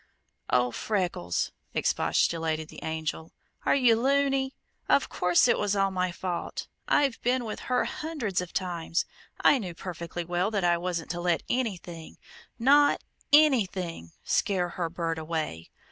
[0.49, 3.31] "Oh Freckles!" expostulated the Angel.
[3.67, 4.55] "Are you loony?
[4.89, 6.67] Of course, it was all my fault!
[6.87, 9.05] I've been with her hundreds of times.
[9.41, 12.17] I knew perfectly well that I wasn't to let anything
[12.57, 15.69] NOT ANYTHING scare her bird away!